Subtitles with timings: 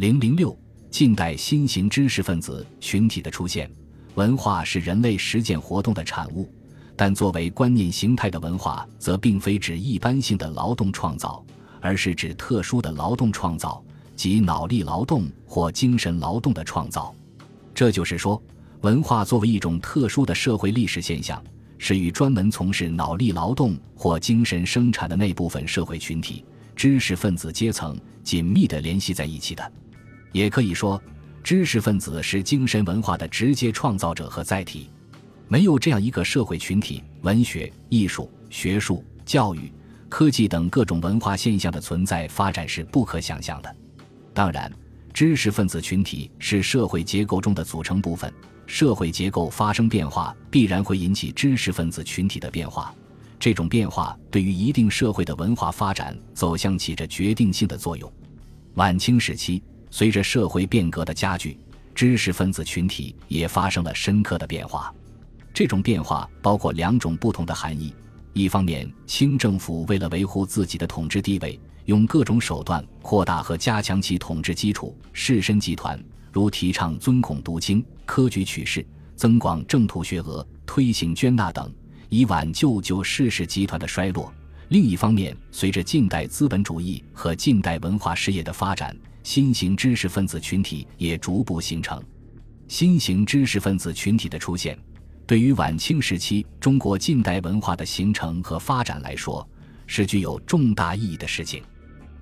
[0.00, 0.58] 零零六，
[0.90, 3.70] 近代新型知识分子群体的出现。
[4.14, 6.50] 文化是人类实践活动的产物，
[6.96, 11.44] 但作为观念形态的文化，则并非指一般性的劳动创造，
[11.82, 13.84] 而是指特殊的劳动创造，
[14.16, 17.14] 即脑力劳动或精神劳动的创造。
[17.74, 18.42] 这就是说，
[18.80, 21.44] 文化作为一种特殊的社会历史现象，
[21.76, 26.42] 是与专门从事脑力劳动或精神生产的那部分社会群体——
[26.74, 29.72] 知识分子阶层紧密地联系在一起的。
[30.32, 31.02] 也可以说，
[31.42, 34.90] 知识分子是精神文化的直接创造者和载体。
[35.48, 39.72] 没有这样一个社会群体，文学、艺术、学术、教育、
[40.08, 43.76] 科技等各种文化现象的存在发展是不可想象的。
[44.32, 44.72] 当然，
[45.12, 48.32] 知识分子群体是社会结构中的组成部分，
[48.66, 52.94] 社会结构发生变化，必然会引起知识分子群体的变化。
[53.40, 58.12] 这种变化对于一定社会的文化发展走向起着决定性的作用。
[58.74, 59.60] 晚清时期。
[59.90, 61.58] 随着社会变革的加剧，
[61.94, 64.94] 知识分子群体也发生了深刻的变化。
[65.52, 67.92] 这种变化包括两种不同的含义：
[68.32, 81.70] 一方面，清政府为了维护自己的统治地位，用各种手段扩大和加强其统治基础；士绅集团如提倡尊孔读经、科举取士、增广正途学额、推行捐纳等，
[82.08, 84.32] 以挽救旧士氏集团的衰落。
[84.68, 92.02] 另一方面，随着近代资本主义和近代文化事业的发展，新型知识分子群体也逐步形成。
[92.68, 94.78] 新型知识分子群体的出现，
[95.26, 99.46] 对于晚清时期中国近代文化的形成和发展来说，
[99.86, 101.62] 是具有重大意义的事情。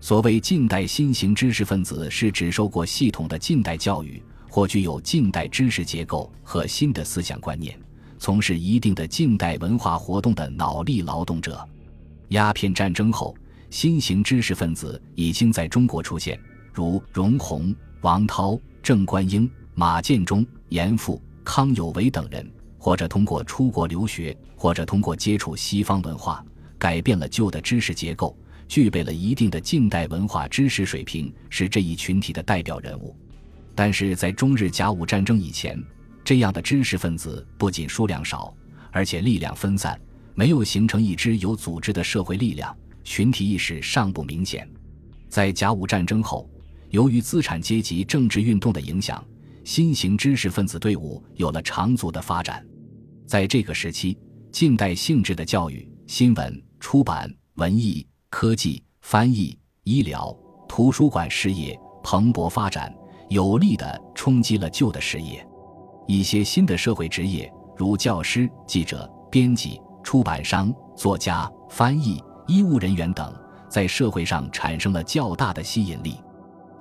[0.00, 7.78] 所谓近代新型知识分子，是指受过系统的近代教育或具有近代知识结构和新的思想观念，
[8.18, 11.62] 从事一定的近代文化活动的脑力劳动者。
[12.28, 13.36] 鸦片战争后，
[13.68, 16.40] 新型知识分子已经在中国出现。
[16.72, 26.44] 如荣闳、王涛、郑观应、马建忠、严复、康有为等人，或者通过出国留学，或者通过接触西方文化，
[26.78, 28.36] 改变了旧的知识结构，
[28.68, 33.14] 具备了一定的近代文化知识水平，是这一群体的代表人物。
[33.74, 35.82] 但是在中日甲午战争以前，
[36.24, 38.54] 这样的知识分子不仅数量少，
[38.92, 40.00] 而且力量分散，
[40.34, 44.68] 没有形成一支有组织的社会力量，群体意识尚不明显。
[45.28, 46.48] 在甲午战争后。
[46.90, 49.24] 由于资产阶级政治运动的影响，
[49.64, 52.66] 新型知识分子队伍有了长足的发展。
[53.26, 54.18] 在这个时期，
[54.50, 60.36] 近代性质的教育、新闻、出版、文艺、科技、翻译、医疗、
[60.68, 62.92] 图书馆事业蓬勃发展，
[63.28, 65.46] 有力地冲击了旧的事业。
[66.08, 73.32] 一些新的社会职业，如教师、记者、编辑、出版商、作家、翻译、医务人员等，
[73.68, 76.16] 在社会上产生了较大的吸引力。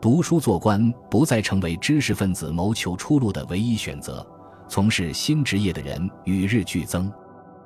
[0.00, 4.24] 读书做官不再成为知识分子谋求出路的唯一选择，
[4.68, 7.12] 从事新职业的人与日俱增。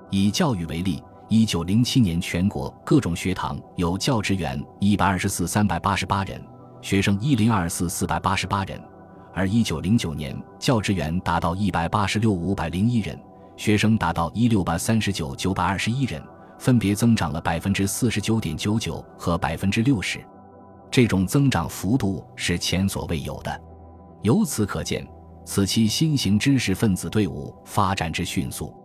[0.09, 6.43] 以教育为例，一九零七年全国各种学堂有教职员一百二十四三百八十八人，
[6.81, 8.79] 学生一零二四四百八十八人；
[9.35, 13.19] 而一九零九年教职员达到一百八十六五百零一人，
[13.59, 16.23] 学生达到一六百三十九九百二十一人，
[16.59, 20.19] 分别增长了百分之四十九点九九和百分之六十。
[20.93, 23.61] 这种增长幅度是前所未有的，
[24.21, 25.09] 由此可见，
[25.43, 28.77] 此期新型知识分子队伍发展之迅速。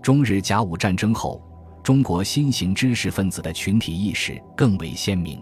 [0.00, 1.38] 中日甲午战争后，
[1.82, 5.38] 中国新型知识分子的群体意识更为鲜明。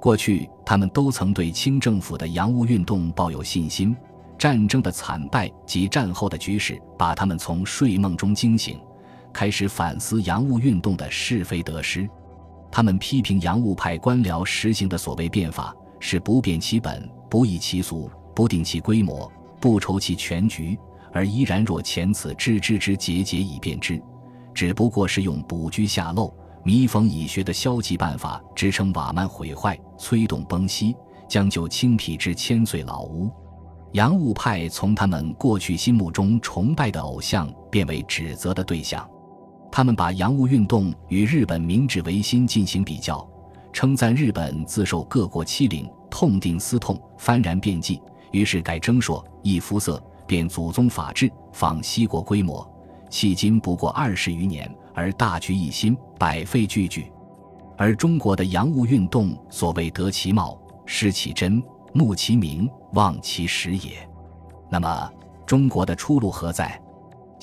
[0.00, 3.94] 过去，他们都曾对清政府的洋务运动抱有信心，
[4.38, 8.80] 战争的惨败及战后的局势把他们从睡梦中惊醒，
[9.34, 12.08] 开始反思洋务运动的是非得失。
[12.72, 20.76] 他们批评洋务派官僚实行的所谓变法是不变其本、不易其俗、不定其规模、不筹其全局，
[21.12, 24.02] 而依然若前此之之之节节以变之，
[24.54, 26.34] 只不过是用补居下漏、
[26.64, 30.96] 弥缝已学的消极办法支撑瓦慢毁坏、催动崩析，
[31.28, 33.30] 将就清皮之千岁老屋。
[33.92, 39.06] 洋务派从他们过去心目中崇拜的偶像变为指责的对象。
[39.72, 43.26] 他们把洋务运动与日本明治维新进行比较，
[43.72, 47.98] 称赞日本自受各国欺凌，痛定思痛，幡然变计，
[48.32, 52.70] 于是改征硕，易肤色，变祖宗法制，仿西国规模。
[53.08, 57.10] 迄今不过二十余年，而大局一新，百废俱举。
[57.78, 61.62] 而中国的洋务运动，所谓得其貌，失其真，
[61.94, 64.06] 慕其名，忘其实也。
[64.68, 65.10] 那么，
[65.46, 66.78] 中国的出路何在？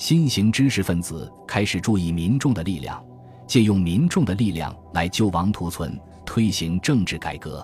[0.00, 3.04] 新型知识分子开始注意民众的力量，
[3.46, 5.94] 借用民众的力量来救亡图存，
[6.24, 7.62] 推行政治改革。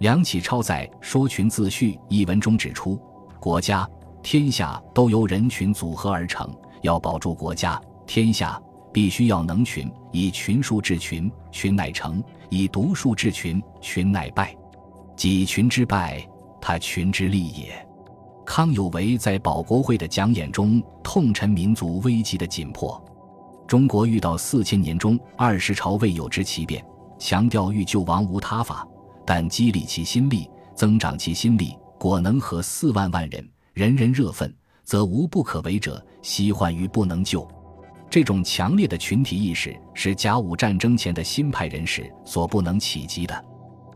[0.00, 3.00] 梁启超在《说群自序》一文中指出，
[3.38, 3.88] 国家、
[4.20, 6.52] 天下都由人群组合而成，
[6.82, 8.60] 要保住国家、天下，
[8.92, 14.52] 必须要能群，以群数治群，群乃成；以独数治群，群乃败。
[15.14, 16.20] 己群之败，
[16.60, 17.86] 他群之利也。
[18.52, 23.00] 康有为在保国会的讲演中痛陈民族危机的紧迫。
[23.64, 26.84] 中国遇到四千年中二十朝未有之奇变，
[27.16, 28.84] 强调欲救亡无他法。
[29.24, 34.52] 但激励其心力，增长其心力，果能和四万万人，人人热愤，
[34.82, 36.04] 则无不可为者。
[36.20, 37.46] 惜患于不能救。
[38.10, 43.44] 这种强烈的群体意识是甲午战争前的新派人士所不能企及的。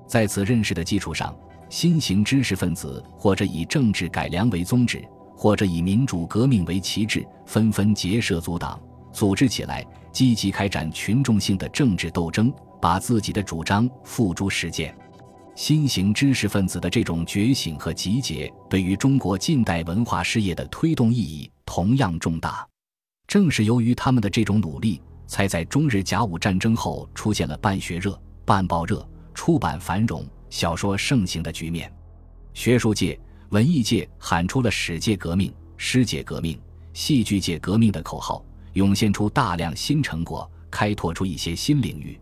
[0.07, 1.35] 在此认识的基础上，
[1.75, 5.05] 新型知识分子或者以政治改良为宗旨，
[5.35, 8.81] 或者以民主革命为旗帜，纷纷结社组党，
[9.13, 14.97] 组织起来，积极开展群众性的政治斗争，把自己的主张付诸实践。
[15.57, 22.65] 新型知识分子的这种觉醒和集结，对于中国近代文化事业的推动意义同样重大。
[23.27, 29.05] 正是由于他们的这种努力，才在中日甲午战争后出现了办学热、办报热、
[29.35, 31.93] 出版繁荣、小说盛行的局面。
[32.53, 33.19] 学术界、
[33.49, 36.57] 文艺界喊出了“史界革命”“诗界革命
[36.95, 42.17] ”“戏剧界革命”的口号，涌现出大量新成果，开拓出一些新领域。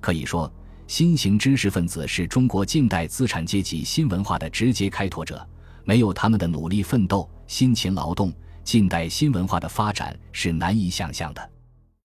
[0.00, 0.50] 可以说。
[0.86, 5.44] 新型知识分子是中国近代资产阶级新文化的直接开拓者，
[5.84, 8.32] 没有他们的努力奋斗、辛勤劳动，
[8.62, 11.50] 近代新文化的发展是难以想象的。